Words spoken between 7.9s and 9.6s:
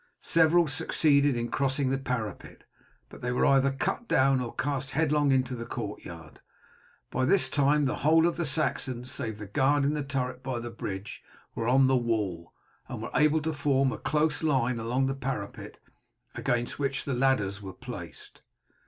whole of the Saxons, save the